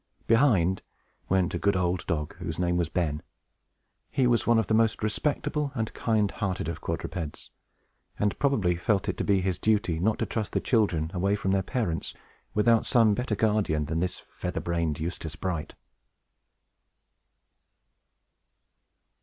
Behind 0.25 0.81
went 1.29 1.53
a 1.53 1.59
good 1.59 1.75
old 1.77 2.07
dog, 2.07 2.35
whose 2.37 2.57
name 2.57 2.75
was 2.75 2.89
Ben. 2.89 3.21
He 4.09 4.25
was 4.25 4.47
one 4.47 4.57
of 4.57 4.65
the 4.65 4.73
most 4.73 5.03
respectable 5.03 5.71
and 5.75 5.93
kind 5.93 6.31
hearted 6.31 6.67
of 6.67 6.81
quadrupeds, 6.81 7.51
and 8.17 8.39
probably 8.39 8.77
felt 8.77 9.07
it 9.07 9.15
to 9.17 9.23
be 9.23 9.41
his 9.41 9.59
duty 9.59 9.99
not 9.99 10.17
to 10.17 10.25
trust 10.25 10.53
the 10.53 10.59
children 10.59 11.11
away 11.13 11.35
from 11.35 11.51
their 11.51 11.61
parents 11.61 12.15
without 12.55 12.87
some 12.87 13.13
better 13.13 13.35
guardian 13.35 13.85
than 13.85 13.99
this 13.99 14.17
feather 14.31 14.59
brained 14.59 14.99
Eustace 14.99 15.35
Bright. 15.35 15.75